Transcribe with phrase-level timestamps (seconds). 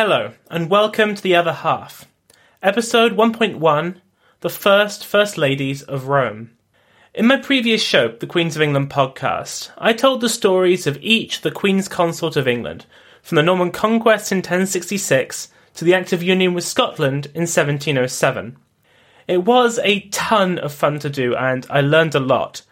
[0.00, 2.06] Hello, and welcome to The Other Half,
[2.62, 3.96] episode 1.1
[4.42, 6.52] The First First Ladies of Rome.
[7.14, 11.40] In my previous show, the Queens of England podcast, I told the stories of each
[11.40, 12.86] the Queen's Consort of England,
[13.22, 18.56] from the Norman Conquest in 1066 to the Act of Union with Scotland in 1707.
[19.26, 22.62] It was a ton of fun to do, and I learned a lot.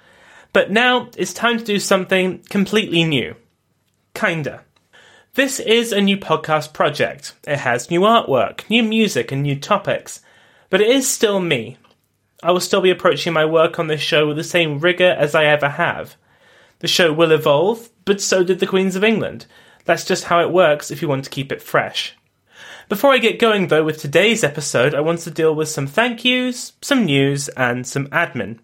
[0.53, 3.35] But now it's time to do something completely new.
[4.15, 4.63] Kinda.
[5.37, 7.35] This is a new podcast project.
[7.47, 10.23] It has new artwork, new music, and new topics.
[10.71, 11.77] But it is still me.
[12.43, 15.35] I will still be approaching my work on this show with the same rigour as
[15.35, 16.17] I ever have.
[16.79, 19.45] The show will evolve, but so did the Queens of England.
[19.85, 22.17] That's just how it works if you want to keep it fresh.
[22.89, 26.25] Before I get going, though, with today's episode, I want to deal with some thank
[26.25, 28.61] yous, some news, and some admin.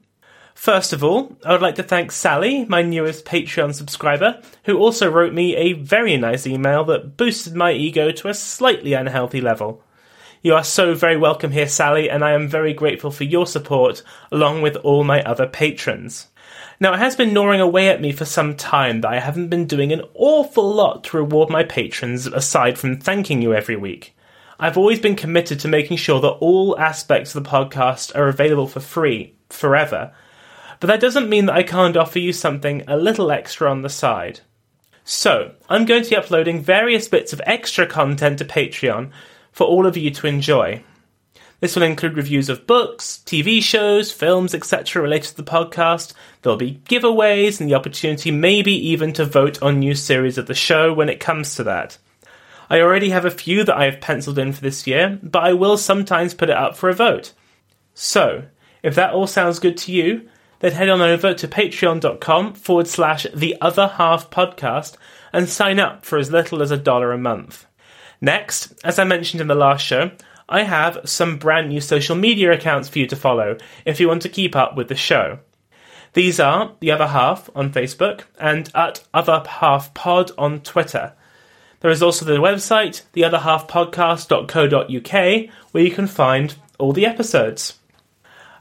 [0.54, 5.10] First of all, I would like to thank Sally, my newest Patreon subscriber, who also
[5.10, 9.82] wrote me a very nice email that boosted my ego to a slightly unhealthy level.
[10.42, 14.02] You are so very welcome here, Sally, and I am very grateful for your support,
[14.30, 16.28] along with all my other patrons.
[16.80, 19.66] Now, it has been gnawing away at me for some time that I haven't been
[19.66, 24.16] doing an awful lot to reward my patrons aside from thanking you every week.
[24.58, 28.66] I've always been committed to making sure that all aspects of the podcast are available
[28.66, 30.12] for free, forever,
[30.82, 33.88] but that doesn't mean that I can't offer you something a little extra on the
[33.88, 34.40] side.
[35.04, 39.12] So, I'm going to be uploading various bits of extra content to Patreon
[39.52, 40.82] for all of you to enjoy.
[41.60, 45.00] This will include reviews of books, TV shows, films, etc.
[45.00, 46.14] related to the podcast.
[46.42, 50.52] There'll be giveaways and the opportunity maybe even to vote on new series of the
[50.52, 51.96] show when it comes to that.
[52.68, 55.52] I already have a few that I have penciled in for this year, but I
[55.52, 57.34] will sometimes put it up for a vote.
[57.94, 58.46] So,
[58.82, 60.28] if that all sounds good to you,
[60.62, 64.96] then head on over to patreon.com forward slash the other half podcast
[65.32, 67.66] and sign up for as little as a dollar a month.
[68.20, 70.12] Next, as I mentioned in the last show,
[70.48, 74.22] I have some brand new social media accounts for you to follow if you want
[74.22, 75.40] to keep up with the show.
[76.12, 81.14] These are The Other Half on Facebook and at Other Half Pod on Twitter.
[81.80, 87.80] There is also the website, theotherhalfpodcast.co.uk, where you can find all the episodes.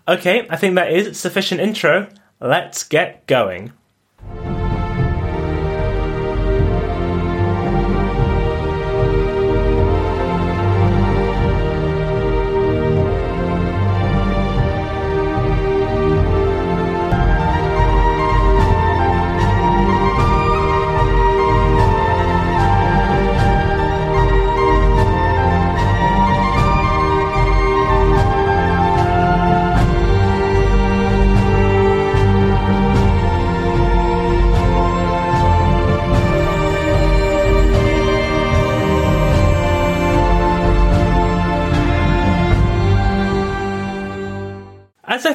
[0.08, 2.08] Okay, I think that is sufficient intro.
[2.40, 3.74] Let's get going.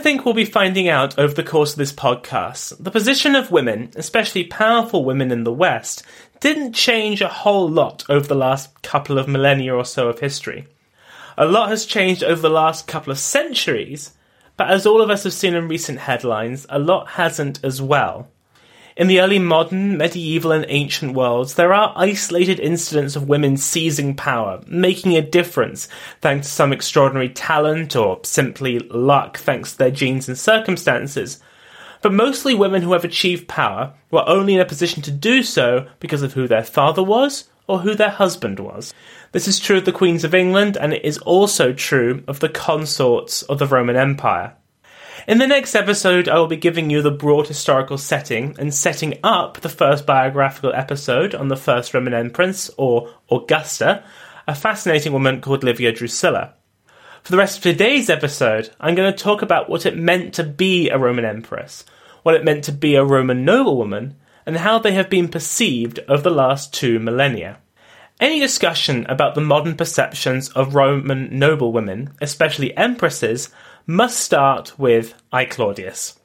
[0.07, 3.91] Think we'll be finding out over the course of this podcast, the position of women,
[3.97, 6.05] especially powerful women in the West,
[6.39, 10.69] didn't change a whole lot over the last couple of millennia or so of history.
[11.37, 14.13] A lot has changed over the last couple of centuries,
[14.57, 18.29] but as all of us have seen in recent headlines, a lot hasn't as well.
[18.97, 24.17] In the early modern, medieval, and ancient worlds, there are isolated incidents of women seizing
[24.17, 25.87] power, making a difference
[26.23, 31.41] thanks to some extraordinary talent or simply luck thanks to their genes and circumstances.
[32.01, 35.89] But mostly women who have achieved power were only in a position to do so
[36.01, 38.95] because of who their father was or who their husband was.
[39.33, 42.49] This is true of the Queens of England, and it is also true of the
[42.49, 44.55] consorts of the Roman Empire.
[45.27, 49.19] In the next episode, I will be giving you the broad historical setting and setting
[49.25, 54.05] up the first biographical episode on the first Roman empress, or Augusta,
[54.47, 56.55] a fascinating woman called Livia Drusilla.
[57.25, 60.45] For the rest of today's episode, I'm going to talk about what it meant to
[60.45, 61.85] be a Roman empress,
[62.23, 64.15] what it meant to be a Roman noblewoman,
[64.47, 67.59] and how they have been perceived over the last two millennia.
[68.21, 73.51] Any discussion about the modern perceptions of Roman noblewomen, especially empresses,
[73.87, 76.19] must start with I Claudius.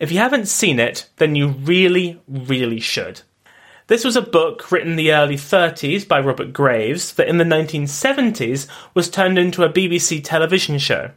[0.00, 3.20] If you haven't seen it, then you really, really should.
[3.88, 7.44] This was a book written in the early 30s by Robert Graves that in the
[7.44, 11.10] 1970s was turned into a BBC television show.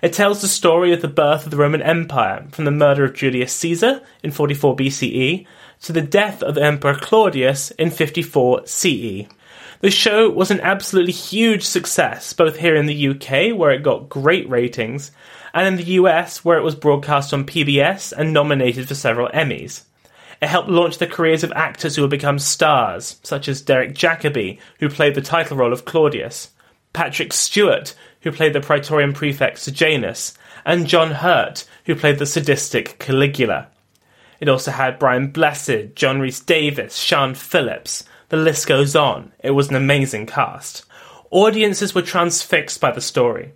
[0.00, 3.14] It tells the story of the birth of the Roman Empire, from the murder of
[3.14, 5.46] Julius Caesar in 44 BCE
[5.82, 9.26] to the death of Emperor Claudius in 54 CE.
[9.80, 14.10] The show was an absolutely huge success, both here in the UK, where it got
[14.10, 15.10] great ratings,
[15.54, 19.84] and in the US, where it was broadcast on PBS and nominated for several Emmys.
[20.42, 24.58] It helped launch the careers of actors who would become stars, such as Derek Jacobi,
[24.80, 26.50] who played the title role of Claudius,
[26.92, 30.36] Patrick Stewart, who played the Praetorian prefect Sejanus,
[30.66, 33.68] and John Hurt, who played the sadistic Caligula.
[34.40, 39.32] It also had Brian Blessed, John Rhys Davies, Siân Phillips, the list goes on.
[39.40, 40.84] It was an amazing cast.
[41.30, 43.52] Audiences were transfixed by the story.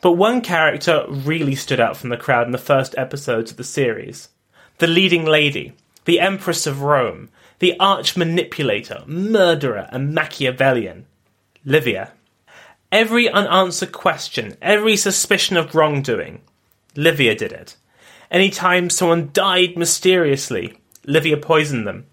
[0.00, 3.64] But one character really stood out from the crowd in the first episodes of the
[3.64, 4.28] series.
[4.78, 5.74] The leading lady,
[6.04, 7.30] the Empress of Rome,
[7.60, 11.06] the arch manipulator, murderer, and Machiavellian,
[11.64, 12.12] Livia.
[12.90, 16.42] Every unanswered question, every suspicion of wrongdoing,
[16.96, 17.76] Livia did it.
[18.30, 22.06] Any time someone died mysteriously, Livia poisoned them.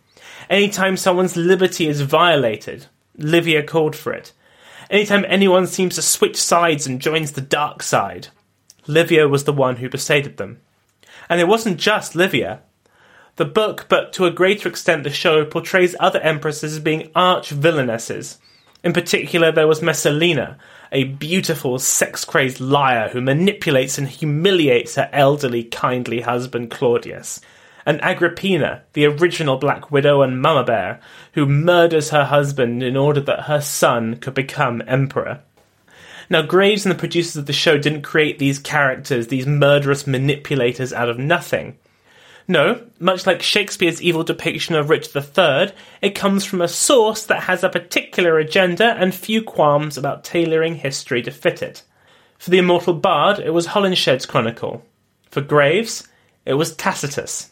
[0.51, 4.33] Anytime someone's liberty is violated, Livia called for it.
[4.89, 8.27] Anytime anyone seems to switch sides and joins the dark side,
[8.85, 10.59] Livia was the one who persuaded them.
[11.29, 12.59] And it wasn't just Livia.
[13.37, 17.51] The book, but to a greater extent the show, portrays other empresses as being arch
[17.51, 18.37] villainesses.
[18.83, 20.57] In particular, there was Messalina,
[20.91, 27.39] a beautiful, sex crazed liar who manipulates and humiliates her elderly, kindly husband Claudius
[27.85, 30.99] and Agrippina, the original Black Widow and Mama Bear,
[31.33, 35.41] who murders her husband in order that her son could become emperor.
[36.29, 40.93] Now, Graves and the producers of the show didn't create these characters, these murderous manipulators,
[40.93, 41.77] out of nothing.
[42.47, 47.43] No, much like Shakespeare's evil depiction of Richard III, it comes from a source that
[47.43, 51.83] has a particular agenda and few qualms about tailoring history to fit it.
[52.37, 54.83] For the immortal bard, it was Holinshed's chronicle.
[55.29, 56.07] For Graves,
[56.45, 57.50] it was Tacitus.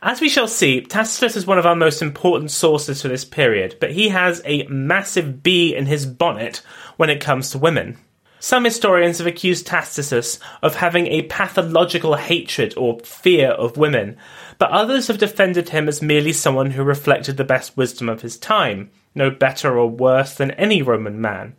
[0.00, 3.76] As we shall see, Tacitus is one of our most important sources for this period,
[3.80, 6.62] but he has a massive bee in his bonnet
[6.96, 7.98] when it comes to women.
[8.38, 14.16] Some historians have accused Tacitus of having a pathological hatred or fear of women,
[14.58, 18.38] but others have defended him as merely someone who reflected the best wisdom of his
[18.38, 21.56] time, no better or worse than any Roman man.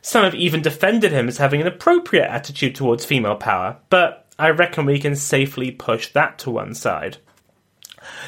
[0.00, 4.50] Some have even defended him as having an appropriate attitude towards female power, but I
[4.50, 7.18] reckon we can safely push that to one side.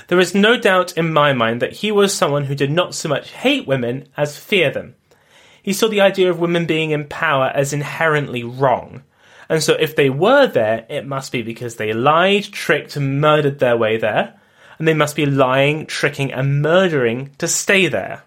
[0.09, 3.09] There is no doubt in my mind that he was someone who did not so
[3.09, 4.95] much hate women as fear them.
[5.63, 9.03] He saw the idea of women being in power as inherently wrong.
[9.49, 13.59] And so if they were there, it must be because they lied, tricked, and murdered
[13.59, 14.41] their way there.
[14.79, 18.23] And they must be lying, tricking, and murdering to stay there.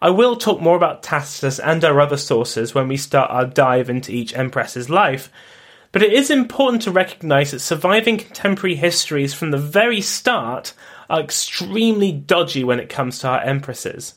[0.00, 3.88] I will talk more about Tacitus and our other sources when we start our dive
[3.88, 5.30] into each empress's life,
[5.92, 10.72] but it is important to recognise that surviving contemporary histories from the very start
[11.08, 14.14] are extremely dodgy when it comes to our empresses.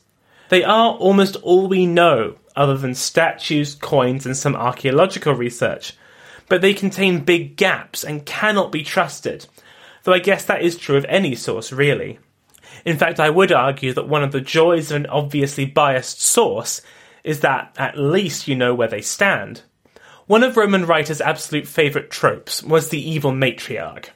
[0.48, 5.92] They are almost all we know, other than statues, coins, and some archaeological research,
[6.48, 9.46] but they contain big gaps and cannot be trusted,
[10.04, 12.18] though I guess that is true of any source, really.
[12.84, 16.80] In fact, I would argue that one of the joys of an obviously biased source
[17.24, 19.62] is that at least you know where they stand.
[20.28, 24.08] One of Roman writers' absolute favourite tropes was the evil matriarch.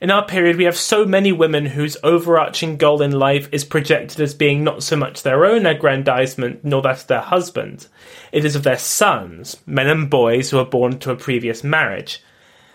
[0.00, 4.22] In our period, we have so many women whose overarching goal in life is projected
[4.22, 7.88] as being not so much their own aggrandizement nor that of their husband.
[8.32, 12.22] It is of their sons, men and boys who are born to a previous marriage.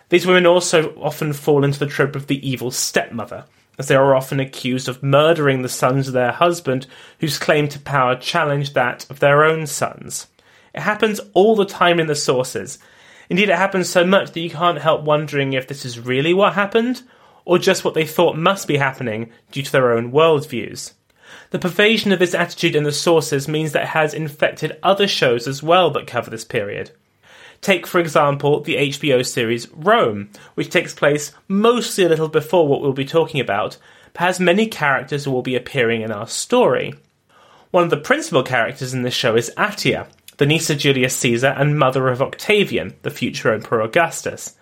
[0.10, 3.46] These women also often fall into the trope of the evil stepmother,
[3.80, 6.86] as they are often accused of murdering the sons of their husband,
[7.20, 10.28] whose claim to power challenged that of their own sons.
[10.76, 12.80] It happens all the time in the sources.
[13.30, 16.54] Indeed, it happens so much that you can't help wondering if this is really what
[16.54, 17.02] happened,
[17.46, 20.92] or just what they thought must be happening due to their own worldviews.
[21.52, 25.48] The pervasion of this attitude in the sources means that it has infected other shows
[25.48, 26.92] as well that cover this period.
[27.62, 32.82] Take, for example, the HBO series Rome, which takes place mostly a little before what
[32.82, 33.78] we'll be talking about,
[34.12, 36.96] but has many characters who will be appearing in our story.
[37.72, 41.56] One of the principal characters in this show is Atia, the niece of Julius Caesar
[41.58, 44.56] and mother of Octavian, the future Emperor Augustus.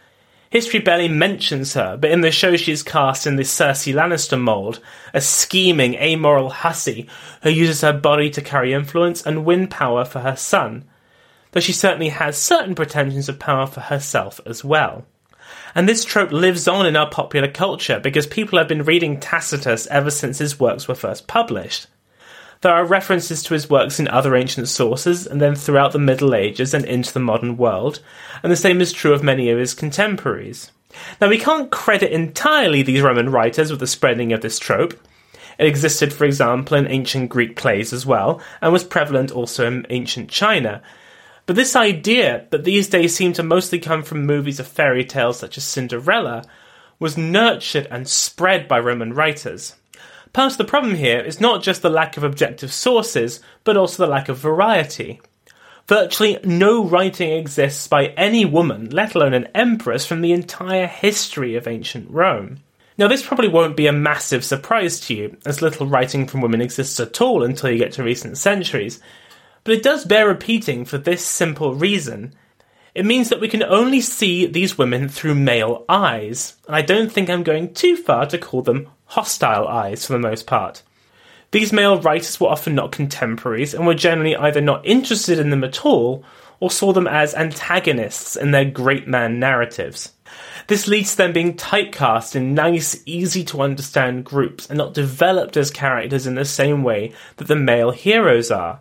[0.50, 4.40] History barely mentions her, but in the show she is cast in the Cersei Lannister
[4.40, 4.80] mould,
[5.12, 7.08] a scheming, amoral hussy
[7.42, 10.86] who uses her body to carry influence and win power for her son,
[11.52, 15.08] though she certainly has certain pretensions of power for herself as well.
[15.74, 19.88] And this trope lives on in our popular culture because people have been reading Tacitus
[19.88, 21.88] ever since his works were first published.
[22.64, 26.34] There are references to his works in other ancient sources, and then throughout the Middle
[26.34, 28.00] Ages and into the modern world,
[28.42, 30.72] and the same is true of many of his contemporaries.
[31.20, 34.94] Now, we can't credit entirely these Roman writers with the spreading of this trope.
[35.60, 39.86] It existed, for example, in ancient Greek plays as well, and was prevalent also in
[39.90, 40.82] ancient China.
[41.46, 45.38] But this idea that these days seem to mostly come from movies of fairy tales
[45.38, 46.46] such as Cinderella
[46.98, 49.76] was nurtured and spread by Roman writers.
[50.34, 54.04] Part of the problem here is not just the lack of objective sources, but also
[54.04, 55.22] the lack of variety.
[55.88, 61.56] Virtually no writing exists by any woman, let alone an empress, from the entire history
[61.56, 62.62] of ancient Rome.
[62.98, 66.62] Now, this probably won't be a massive surprise to you, as little writing from women
[66.62, 69.00] exists at all until you get to recent centuries,
[69.64, 72.34] but it does bear repeating for this simple reason.
[72.96, 77.12] It means that we can only see these women through male eyes, and I don't
[77.12, 80.82] think I'm going too far to call them hostile eyes for the most part.
[81.52, 85.64] These male writers were often not contemporaries and were generally either not interested in them
[85.64, 86.26] at all
[86.60, 90.14] or saw them as antagonists in their great man narratives.
[90.66, 95.58] This leads to them being typecast in nice, easy to understand groups and not developed
[95.58, 98.80] as characters in the same way that the male heroes are.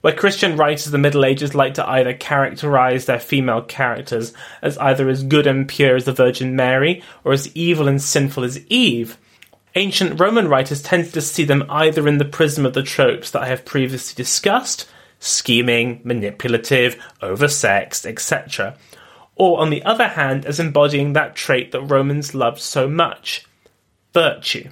[0.00, 4.32] Where Christian writers of the Middle Ages like to either characterize their female characters
[4.62, 8.44] as either as good and pure as the Virgin Mary or as evil and sinful
[8.44, 9.18] as Eve,
[9.78, 13.42] Ancient Roman writers tended to see them either in the prism of the tropes that
[13.42, 14.88] I have previously discussed
[15.20, 18.76] scheming, manipulative, oversexed, etc.
[19.36, 23.46] Or, on the other hand, as embodying that trait that Romans loved so much
[24.12, 24.68] virtue.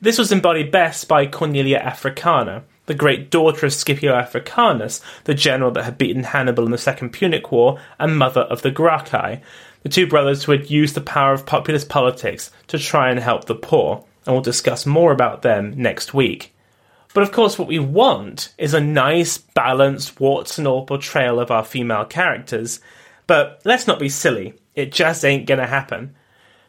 [0.00, 5.72] This was embodied best by Cornelia Africana, the great daughter of Scipio Africanus, the general
[5.72, 9.42] that had beaten Hannibal in the Second Punic War, and mother of the Gracchi,
[9.82, 13.46] the two brothers who had used the power of populist politics to try and help
[13.46, 16.54] the poor and we'll discuss more about them next week.
[17.14, 21.50] But of course, what we want is a nice, balanced, warts and all portrayal of
[21.50, 22.78] our female characters.
[23.26, 26.14] But let's not be silly, it just ain't gonna happen.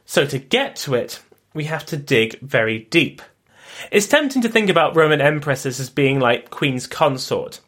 [0.06, 1.20] So to get to it,
[1.54, 3.22] we have to dig very deep.
[3.92, 7.60] It's tempting to think about Roman empresses as being like Queen's consort,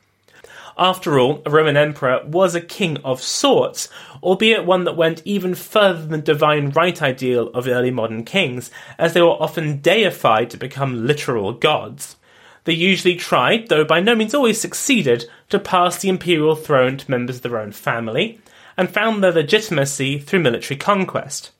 [0.81, 3.88] after all, a Roman emperor was a king of sorts,
[4.23, 8.71] albeit one that went even further than the divine right ideal of early modern kings,
[8.97, 12.15] as they were often deified to become literal gods.
[12.63, 17.11] They usually tried, though by no means always succeeded, to pass the imperial throne to
[17.11, 18.41] members of their own family,
[18.75, 21.51] and found their legitimacy through military conquest.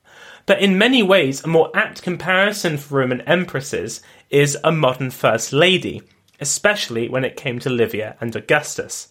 [0.48, 4.02] But in many ways, a more apt comparison for Roman empresses
[4.32, 6.02] is a modern First Lady,
[6.40, 9.10] especially when it came to Livia and Augustus.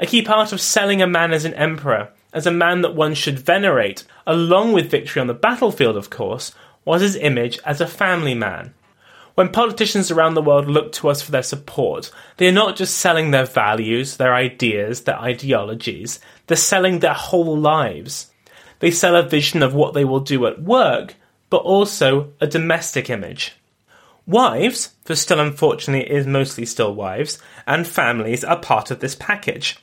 [0.00, 3.14] A key part of selling a man as an emperor, as a man that one
[3.14, 6.52] should venerate, along with victory on the battlefield, of course,
[6.84, 8.74] was his image as a family man.
[9.34, 12.98] When politicians around the world look to us for their support, they are not just
[12.98, 18.30] selling their values, their ideas, their ideologies, they're selling their whole lives.
[18.78, 21.14] They sell a vision of what they will do at work,
[21.50, 23.54] but also a domestic image.
[24.26, 29.14] Wives, for still unfortunately it is mostly still wives, and families are part of this
[29.14, 29.78] package.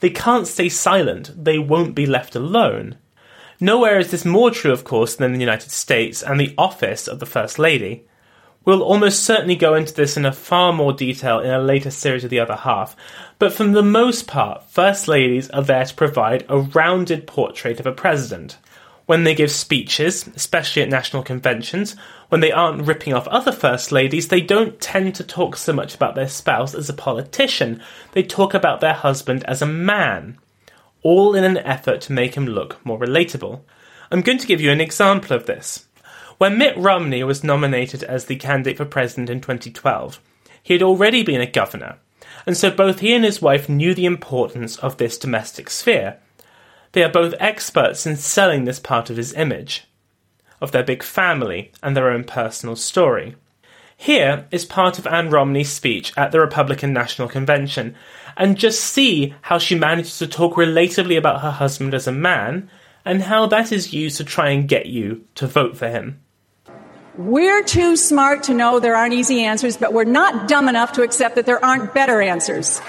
[0.00, 2.96] They can't stay silent, they won't be left alone.
[3.60, 7.08] Nowhere is this more true, of course, than in the United States and the office
[7.08, 8.04] of the First Lady.
[8.64, 12.22] We'll almost certainly go into this in a far more detail in a later series
[12.22, 12.94] of the other half,
[13.38, 17.86] but for the most part, First Ladies are there to provide a rounded portrait of
[17.86, 18.58] a president
[19.06, 21.96] when they give speeches, especially at national conventions,
[22.28, 25.94] when they aren't ripping off other first ladies, they don't tend to talk so much
[25.94, 27.82] about their spouse as a politician.
[28.12, 30.38] They talk about their husband as a man,
[31.02, 33.60] all in an effort to make him look more relatable.
[34.10, 35.86] I'm going to give you an example of this.
[36.38, 40.20] When Mitt Romney was nominated as the candidate for president in 2012,
[40.62, 41.96] he had already been a governor,
[42.46, 46.18] and so both he and his wife knew the importance of this domestic sphere
[46.92, 49.84] they are both experts in selling this part of his image,
[50.60, 53.36] of their big family and their own personal story.
[53.96, 57.96] Here is part of Ann Romney's speech at the Republican National Convention,
[58.36, 62.70] and just see how she manages to talk relatively about her husband as a man,
[63.04, 66.20] and how that is used to try and get you to vote for him.
[67.16, 71.02] We're too smart to know there aren't easy answers, but we're not dumb enough to
[71.02, 72.80] accept that there aren't better answers.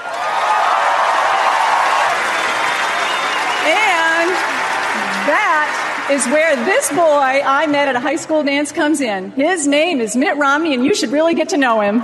[6.10, 9.30] Is where this boy I met at a high school dance comes in.
[9.32, 12.02] His name is Mitt Romney, and you should really get to know him.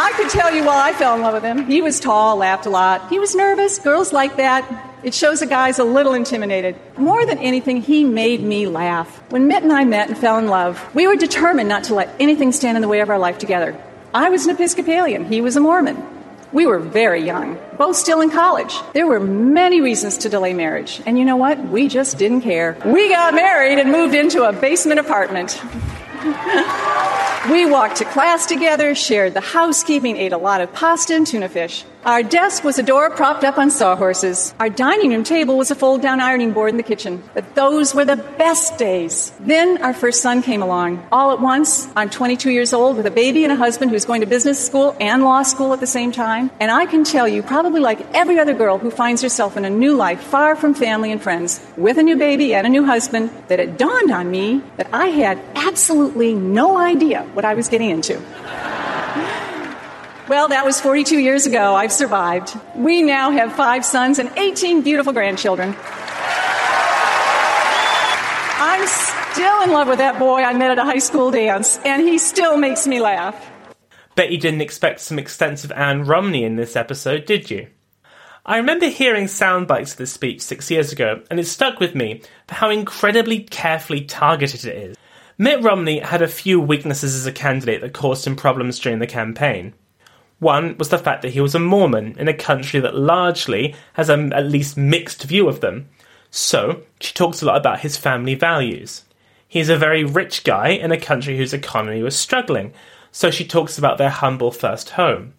[0.00, 1.64] I could tell you why I fell in love with him.
[1.64, 3.08] He was tall, laughed a lot.
[3.08, 3.78] He was nervous.
[3.78, 4.66] Girls like that.
[5.02, 6.76] It shows a guy's a little intimidated.
[6.98, 9.08] More than anything, he made me laugh.
[9.30, 12.14] When Mitt and I met and fell in love, we were determined not to let
[12.20, 13.82] anything stand in the way of our life together.
[14.12, 16.17] I was an Episcopalian, he was a Mormon.
[16.50, 18.74] We were very young, both still in college.
[18.94, 21.02] There were many reasons to delay marriage.
[21.04, 21.62] And you know what?
[21.68, 22.76] We just didn't care.
[22.86, 25.60] We got married and moved into a basement apartment.
[27.50, 31.50] we walked to class together, shared the housekeeping, ate a lot of pasta and tuna
[31.50, 31.84] fish.
[32.04, 34.54] Our desk was a door propped up on sawhorses.
[34.60, 37.20] Our dining room table was a fold down ironing board in the kitchen.
[37.34, 39.32] But those were the best days.
[39.40, 41.04] Then our first son came along.
[41.10, 44.20] All at once, I'm 22 years old with a baby and a husband who's going
[44.20, 46.52] to business school and law school at the same time.
[46.60, 49.70] And I can tell you, probably like every other girl who finds herself in a
[49.70, 53.30] new life far from family and friends, with a new baby and a new husband,
[53.48, 57.90] that it dawned on me that I had absolutely no idea what I was getting
[57.90, 58.22] into.
[60.28, 61.74] Well, that was 42 years ago.
[61.74, 62.54] I've survived.
[62.74, 65.74] We now have five sons and 18 beautiful grandchildren.
[68.60, 72.02] I'm still in love with that boy I met at a high school dance, and
[72.02, 73.50] he still makes me laugh.
[74.16, 77.68] Bet you didn't expect some extensive Ann Romney in this episode, did you?
[78.44, 81.94] I remember hearing sound bites of this speech six years ago, and it stuck with
[81.94, 84.96] me for how incredibly carefully targeted it is.
[85.38, 89.06] Mitt Romney had a few weaknesses as a candidate that caused him problems during the
[89.06, 89.72] campaign.
[90.38, 94.08] One was the fact that he was a Mormon in a country that largely has
[94.08, 95.88] a at least mixed view of them.
[96.30, 99.04] So, she talks a lot about his family values.
[99.48, 102.72] He's a very rich guy in a country whose economy was struggling,
[103.10, 105.34] so she talks about their humble first home.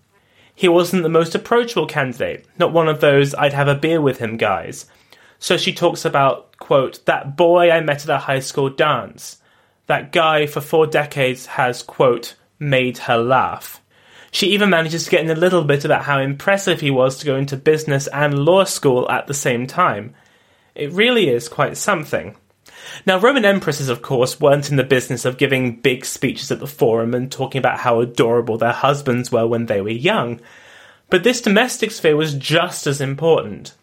[0.54, 4.18] He wasn't the most approachable candidate, not one of those I'd have a beer with
[4.18, 4.88] him guys.
[5.38, 9.38] So she talks about, quote, that boy I met at a high school dance.
[9.86, 13.79] That guy for four decades has, quote, made her laugh.
[14.32, 17.26] She even manages to get in a little bit about how impressive he was to
[17.26, 20.14] go into business and law school at the same time.
[20.76, 22.36] It really is quite something.
[23.06, 26.68] Now, Roman empresses, of course, weren't in the business of giving big speeches at the
[26.68, 30.40] forum and talking about how adorable their husbands were when they were young.
[31.10, 33.74] But this domestic sphere was just as important.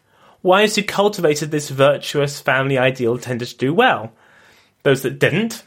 [0.43, 4.13] Wives who cultivated this virtuous family ideal tended to do well.
[4.85, 5.65] Those that didn't,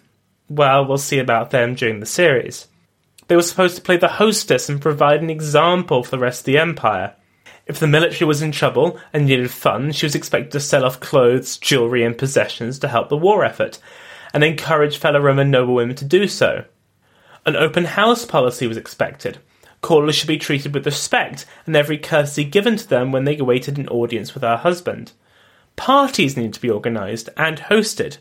[0.48, 2.68] well, we'll see about them during the series.
[3.30, 6.46] They were supposed to play the hostess and provide an example for the rest of
[6.46, 7.14] the empire.
[7.68, 11.00] If the military was in trouble and needed funds, she was expected to sell off
[11.00, 13.78] clothes, jewellery, and possessions to help the war effort,
[14.34, 16.66] and encourage fellow Roman noblewomen to do so.
[17.46, 19.38] An open house policy was expected.
[19.82, 23.78] Callers should be treated with respect and every courtesy given to them when they awaited
[23.78, 25.12] an audience with her husband.
[25.76, 28.18] Parties needed to be organised and hosted.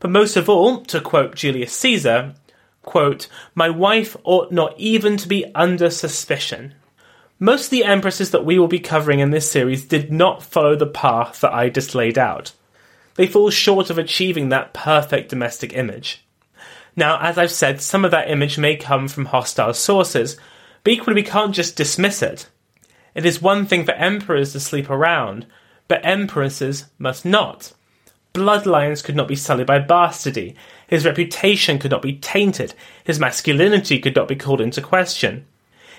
[0.00, 2.34] But most of all, to quote Julius Caesar,
[2.82, 6.74] quote, My wife ought not even to be under suspicion.
[7.38, 10.76] Most of the empresses that we will be covering in this series did not follow
[10.76, 12.52] the path that I just laid out.
[13.14, 16.24] They fall short of achieving that perfect domestic image.
[16.94, 20.36] Now, as I've said, some of that image may come from hostile sources,
[20.84, 22.48] but equally we can't just dismiss it.
[23.14, 25.46] It is one thing for emperors to sleep around,
[25.88, 27.72] but empresses must not.
[28.34, 30.54] Bloodlines could not be sullied by bastardy,
[30.92, 35.46] his reputation could not be tainted, his masculinity could not be called into question.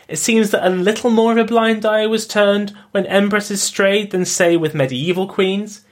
[0.07, 4.11] It seems that a little more of a blind eye was turned when empresses strayed
[4.11, 5.83] than, say, with medieval queens.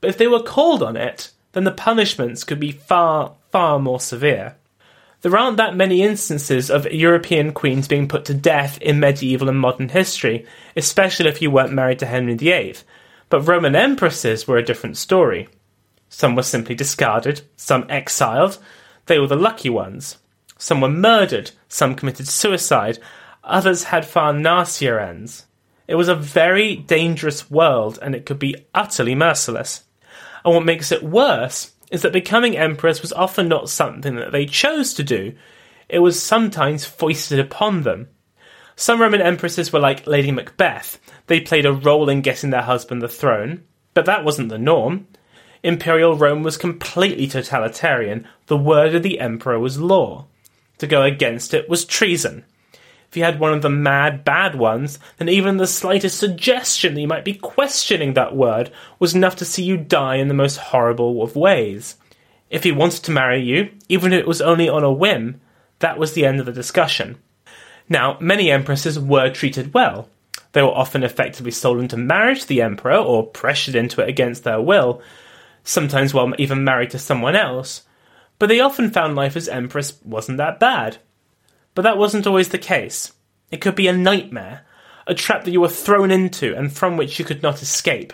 [0.00, 3.98] But if they were called on it, then the punishments could be far, far more
[3.98, 4.54] severe.
[5.22, 9.58] There aren't that many instances of European queens being put to death in medieval and
[9.58, 12.76] modern history, especially if you weren't married to Henry VIII.
[13.30, 15.48] But Roman empresses were a different story.
[16.16, 18.58] Some were simply discarded, some exiled.
[19.06, 20.18] They were the lucky ones.
[20.56, 23.00] Some were murdered, some committed suicide,
[23.42, 25.46] others had far nastier ends.
[25.88, 29.82] It was a very dangerous world, and it could be utterly merciless.
[30.44, 34.46] And what makes it worse is that becoming empress was often not something that they
[34.46, 35.34] chose to do,
[35.88, 38.08] it was sometimes foisted upon them.
[38.76, 41.00] Some Roman empresses were like Lady Macbeth.
[41.26, 45.08] They played a role in getting their husband the throne, but that wasn't the norm.
[45.64, 48.28] Imperial Rome was completely totalitarian.
[48.48, 50.26] The word of the emperor was law.
[50.78, 52.44] To go against it was treason.
[53.08, 57.00] If you had one of the mad, bad ones, then even the slightest suggestion that
[57.00, 60.56] you might be questioning that word was enough to see you die in the most
[60.56, 61.96] horrible of ways.
[62.50, 65.40] If he wanted to marry you, even if it was only on a whim,
[65.78, 67.16] that was the end of the discussion.
[67.88, 70.10] Now, many empresses were treated well.
[70.52, 74.44] They were often effectively sold into marriage to the emperor or pressured into it against
[74.44, 75.00] their will,
[75.64, 77.82] sometimes while even married to someone else,
[78.38, 80.98] but they often found life as empress wasn't that bad.
[81.74, 83.12] But that wasn't always the case.
[83.50, 84.64] It could be a nightmare,
[85.06, 88.12] a trap that you were thrown into and from which you could not escape.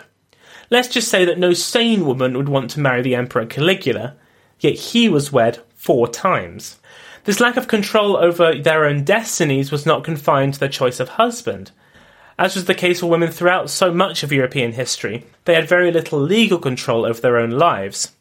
[0.69, 4.15] Let's just say that no sane woman would want to marry the Emperor Caligula,
[4.59, 6.79] yet he was wed four times.
[7.25, 11.09] This lack of control over their own destinies was not confined to their choice of
[11.09, 11.71] husband.
[12.41, 15.91] As was the case for women throughout so much of European history, they had very
[15.91, 18.13] little legal control over their own lives.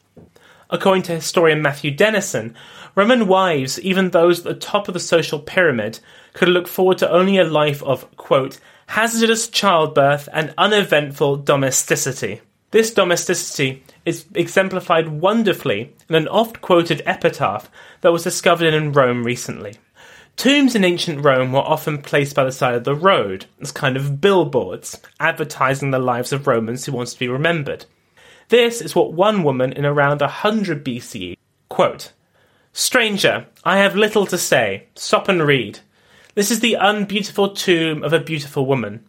[0.68, 2.54] According to historian Matthew Dennison,
[2.94, 6.00] Roman wives, even those at the top of the social pyramid,
[6.34, 12.42] could look forward to only a life of, quote, hazardous childbirth and uneventful domesticity.
[12.72, 17.70] This domesticity is exemplified wonderfully in an oft quoted epitaph
[18.02, 19.76] that was discovered in Rome recently.
[20.40, 23.94] Tombs in ancient Rome were often placed by the side of the road as kind
[23.94, 27.84] of billboards, advertising the lives of Romans who wanted to be remembered.
[28.48, 31.36] This is what one woman in around 100 BCE
[31.68, 32.12] quote,
[32.72, 34.86] Stranger, I have little to say.
[34.94, 35.80] Stop and read.
[36.34, 39.04] This is the unbeautiful tomb of a beautiful woman.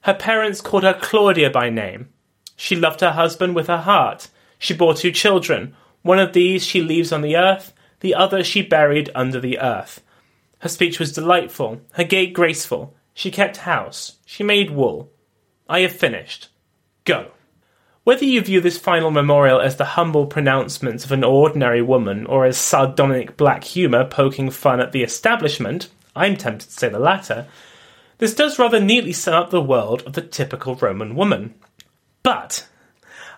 [0.00, 2.08] Her parents called her Claudia by name.
[2.56, 4.28] She loved her husband with her heart.
[4.58, 5.76] She bore two children.
[6.02, 10.00] One of these she leaves on the earth, the other she buried under the earth.
[10.64, 12.94] Her speech was delightful, her gait graceful.
[13.12, 14.16] She kept house.
[14.24, 15.12] She made wool.
[15.68, 16.48] I have finished.
[17.04, 17.32] Go.
[18.04, 22.46] Whether you view this final memorial as the humble pronouncements of an ordinary woman or
[22.46, 27.46] as sardonic black humour poking fun at the establishment, I'm tempted to say the latter,
[28.16, 31.52] this does rather neatly sum up the world of the typical Roman woman.
[32.22, 32.66] But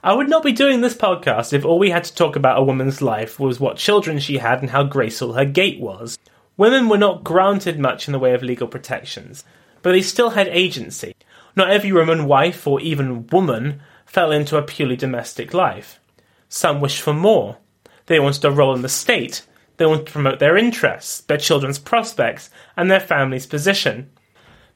[0.00, 2.62] I would not be doing this podcast if all we had to talk about a
[2.62, 6.16] woman's life was what children she had and how graceful her gait was.
[6.56, 9.44] Women were not granted much in the way of legal protections,
[9.82, 11.14] but they still had agency.
[11.54, 16.00] Not every Roman wife or even woman fell into a purely domestic life.
[16.48, 17.58] Some wished for more.
[18.06, 19.44] They wanted a role in the state.
[19.76, 24.10] They wanted to promote their interests, their children's prospects, and their family's position.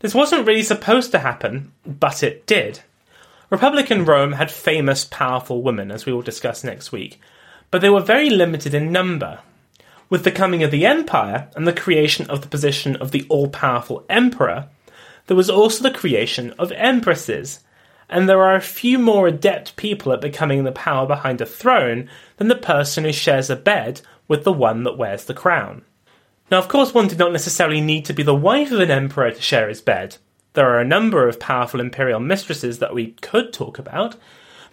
[0.00, 2.80] This wasn't really supposed to happen, but it did.
[3.50, 7.20] Republican Rome had famous, powerful women, as we will discuss next week,
[7.70, 9.40] but they were very limited in number.
[10.10, 13.48] With the coming of the empire and the creation of the position of the all
[13.48, 14.68] powerful emperor,
[15.28, 17.60] there was also the creation of empresses,
[18.08, 22.10] and there are a few more adept people at becoming the power behind a throne
[22.38, 25.82] than the person who shares a bed with the one that wears the crown.
[26.50, 29.30] Now, of course, one did not necessarily need to be the wife of an emperor
[29.30, 30.16] to share his bed.
[30.54, 34.16] There are a number of powerful imperial mistresses that we could talk about,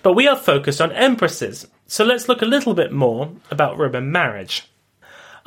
[0.02, 4.12] but we are focused on empresses, so let's look a little bit more about Roman
[4.12, 4.68] marriage.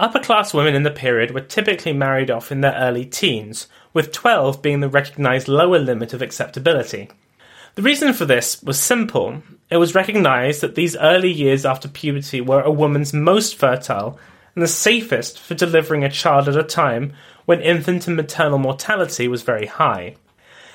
[0.00, 4.12] Upper class women in the period were typically married off in their early teens, with
[4.12, 7.10] 12 being the recognised lower limit of acceptability.
[7.74, 9.42] The reason for this was simple.
[9.68, 14.18] It was recognized that these early years after puberty were a woman's most fertile
[14.54, 17.12] and the safest for delivering a child at a time
[17.44, 20.16] when infant and maternal mortality was very high.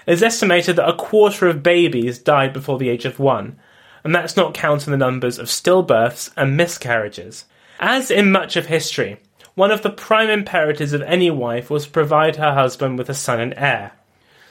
[0.05, 3.57] It is estimated that a quarter of babies died before the age of one,
[4.03, 7.45] and that's not counting the numbers of stillbirths and miscarriages.
[7.79, 9.17] As in much of history,
[9.55, 13.13] one of the prime imperatives of any wife was to provide her husband with a
[13.13, 13.91] son and heir.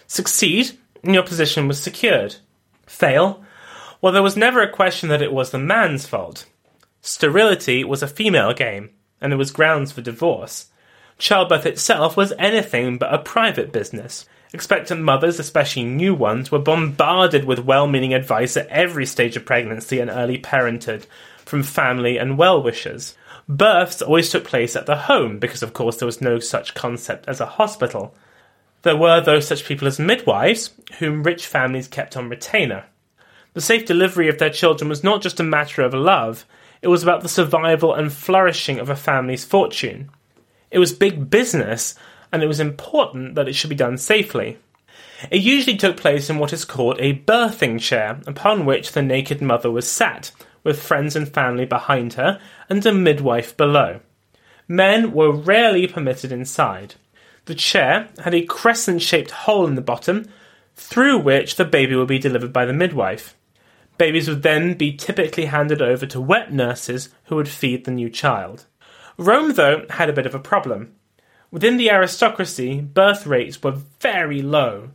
[0.06, 2.36] Succeed, and your position was secured.
[2.86, 3.42] Fail?
[4.00, 6.46] Well, there was never a question that it was the man's fault.
[7.00, 10.66] Sterility was a female game, and there was grounds for divorce.
[11.18, 14.26] Childbirth itself was anything but a private business.
[14.52, 19.44] Expectant mothers, especially new ones, were bombarded with well meaning advice at every stage of
[19.44, 21.06] pregnancy and early parenthood
[21.54, 23.16] from family and well wishers.
[23.48, 27.28] Births always took place at the home because, of course, there was no such concept
[27.28, 28.12] as a hospital.
[28.82, 32.86] There were, though, such people as midwives, whom rich families kept on retainer.
[33.52, 36.44] The safe delivery of their children was not just a matter of love,
[36.82, 40.10] it was about the survival and flourishing of a family's fortune.
[40.72, 41.94] It was big business,
[42.32, 44.58] and it was important that it should be done safely.
[45.30, 49.40] It usually took place in what is called a birthing chair, upon which the naked
[49.40, 50.32] mother was sat,
[50.64, 54.00] with friends and family behind her and a midwife below.
[54.66, 56.94] Men were rarely permitted inside.
[57.44, 60.26] The chair had a crescent shaped hole in the bottom,
[60.74, 63.36] through which the baby would be delivered by the midwife.
[63.98, 68.10] Babies would then be typically handed over to wet nurses who would feed the new
[68.10, 68.64] child.
[69.16, 70.94] Rome, though, had a bit of a problem.
[71.50, 74.90] Within the aristocracy, birth rates were very low.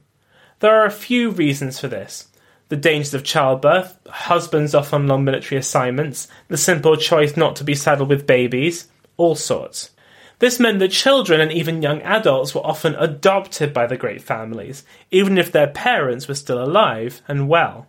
[0.59, 2.27] There are a few reasons for this
[2.69, 7.63] the dangers of childbirth, husbands off on long military assignments, the simple choice not to
[7.63, 9.91] be saddled with babies, all sorts.
[10.37, 14.85] This meant that children and even young adults were often adopted by the great families,
[15.11, 17.87] even if their parents were still alive and well.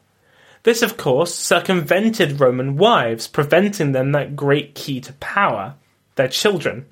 [0.64, 5.74] This, of course, circumvented Roman wives, preventing them that great key to power
[6.16, 6.86] their children.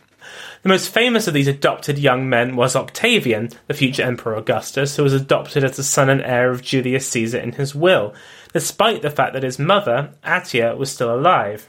[0.62, 5.02] The most famous of these adopted young men was Octavian, the future Emperor Augustus, who
[5.02, 8.14] was adopted as the son and heir of Julius Caesar in his will,
[8.52, 11.68] despite the fact that his mother, Atia, was still alive.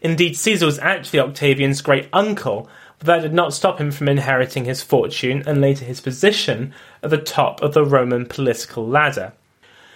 [0.00, 4.64] Indeed, Caesar was actually Octavian's great uncle, but that did not stop him from inheriting
[4.64, 9.32] his fortune and later his position at the top of the Roman political ladder.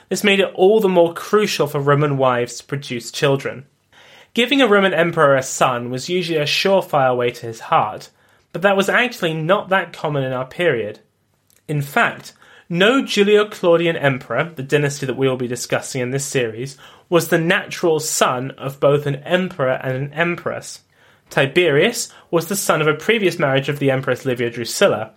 [0.08, 3.66] This made it all the more crucial for Roman wives to produce children.
[4.34, 8.10] Giving a Roman emperor a son was usually a surefire way to his heart,
[8.52, 10.98] but that was actually not that common in our period.
[11.68, 12.32] In fact,
[12.68, 16.76] no Julio Claudian emperor, the dynasty that we will be discussing in this series,
[17.08, 20.82] was the natural son of both an emperor and an empress.
[21.30, 25.12] Tiberius was the son of a previous marriage of the empress Livia Drusilla.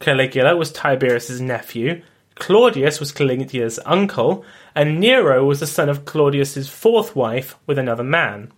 [0.00, 2.02] Caligula was Tiberius's nephew,
[2.36, 4.44] Claudius was Caligula's uncle,
[4.74, 8.52] and Nero was the son of Claudius's fourth wife with another man.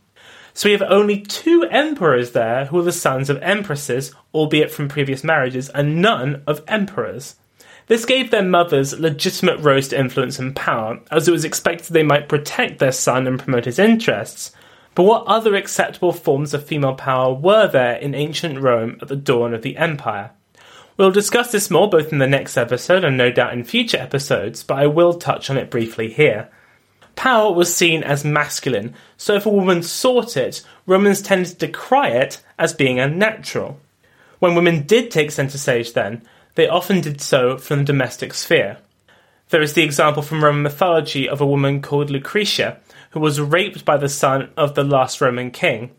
[0.52, 4.88] So we have only two emperors there who are the sons of empresses, albeit from
[4.88, 7.36] previous marriages, and none of emperors.
[7.86, 12.02] This gave their mothers legitimate roles to influence and power, as it was expected they
[12.02, 14.52] might protect their son and promote his interests.
[14.96, 19.16] But what other acceptable forms of female power were there in ancient Rome at the
[19.16, 20.32] dawn of the empire?
[20.98, 24.64] We'll discuss this more both in the next episode and no doubt in future episodes,
[24.64, 26.48] but I will touch on it briefly here.
[27.14, 32.08] Power was seen as masculine, so if a woman sought it, Romans tended to decry
[32.08, 33.78] it as being unnatural.
[34.40, 36.22] When women did take centre stage, then,
[36.56, 38.78] they often did so from the domestic sphere.
[39.50, 42.80] There is the example from Roman mythology of a woman called Lucretia,
[43.10, 45.92] who was raped by the son of the last Roman king.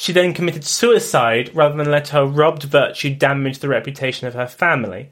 [0.00, 4.46] She then committed suicide rather than let her robbed virtue damage the reputation of her
[4.46, 5.10] family.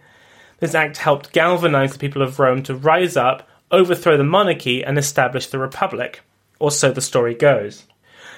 [0.61, 4.96] This act helped galvanize the people of Rome to rise up, overthrow the monarchy, and
[4.96, 6.20] establish the republic.
[6.61, 7.83] Or so the story goes.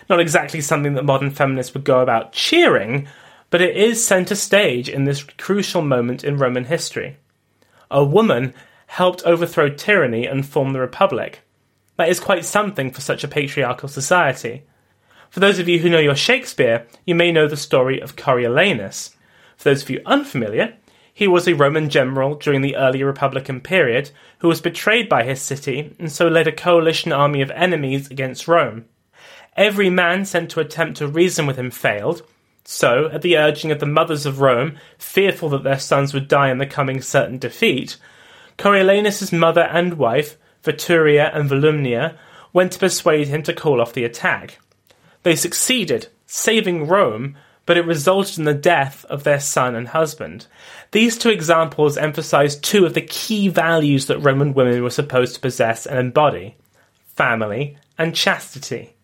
[0.09, 3.09] Not exactly something that modern feminists would go about cheering,
[3.51, 7.19] but it is centre stage in this crucial moment in Roman history.
[7.91, 8.55] A woman
[8.87, 11.41] helped overthrow tyranny and form the republic.
[11.97, 14.63] That is quite something for such a patriarchal society.
[15.31, 19.15] For those of you who know your Shakespeare, you may know the story of Coriolanus.
[19.57, 20.75] For those of you unfamiliar,
[21.13, 25.43] he was a Roman general during the early Republican period who was betrayed by his
[25.43, 28.85] city and so led a coalition army of enemies against Rome.
[29.57, 32.23] Every man sent to attempt to reason with him failed,
[32.71, 36.51] so, at the urging of the mothers of Rome, fearful that their sons would die
[36.51, 37.97] in the coming certain defeat,
[38.59, 42.19] Coriolanus's mother and wife, Veturia and Volumnia,
[42.53, 44.59] went to persuade him to call off the attack.
[45.29, 47.37] They succeeded, saving Rome,
[47.67, 50.47] but it resulted in the death of their son and husband.
[50.93, 55.41] These two examples emphasize two of the key values that Roman women were supposed to
[55.43, 56.57] possess and embody
[57.09, 58.95] family and chastity.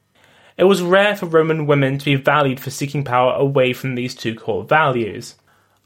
[0.56, 4.14] It was rare for Roman women to be valued for seeking power away from these
[4.14, 5.34] two core values.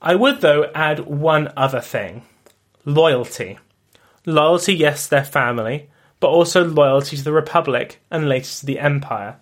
[0.01, 2.23] I would, though, add one other thing
[2.85, 3.59] loyalty.
[4.25, 9.41] Loyalty, yes, their family, but also loyalty to the Republic and later to the Empire.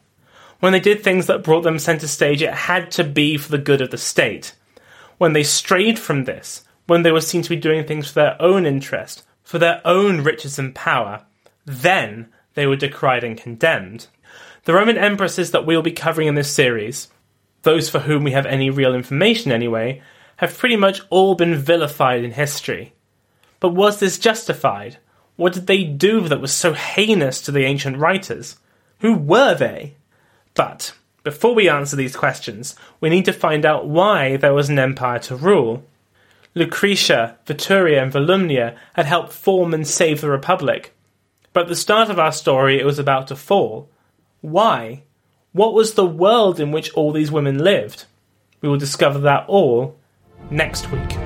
[0.61, 3.59] When they did things that brought them centre stage, it had to be for the
[3.59, 4.55] good of the state.
[5.19, 8.40] When they strayed from this, when they were seen to be doing things for their
[8.40, 11.25] own interest, for their own riches and power,
[11.64, 14.07] then they were decried and condemned.
[14.64, 17.09] The Roman empresses that we'll be covering in this series,
[17.62, 20.03] those for whom we have any real information anyway,
[20.38, 22.92] have pretty much all been vilified in history.
[23.61, 24.99] But was this justified?
[25.37, 28.57] What did they do that was so heinous to the ancient writers?
[29.01, 29.95] Who were they?
[30.57, 34.79] But before we answer these questions, we need to find out why there was an
[34.79, 35.85] empire to rule.
[36.55, 40.95] Lucretia, Veturia, and Volumnia had helped form and save the Republic.
[41.53, 43.88] But at the start of our story, it was about to fall.
[44.40, 45.03] Why?
[45.53, 48.05] What was the world in which all these women lived?
[48.61, 49.97] We will discover that all
[50.51, 51.26] next week.